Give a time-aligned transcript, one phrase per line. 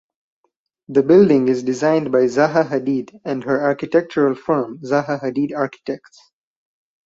[0.89, 6.31] The building is designed by Zaha Hadid and her architectural firm Zaha Hadid Architects.